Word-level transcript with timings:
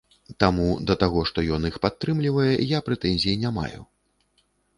Таму 0.43 0.69
да 0.91 0.95
таго, 1.03 1.21
што 1.31 1.43
ён 1.57 1.67
іх 1.69 1.77
падтрымлівае, 1.83 2.49
я 2.71 2.79
прэтэнзій 2.89 3.39
не 3.45 3.53
маю. 3.61 3.81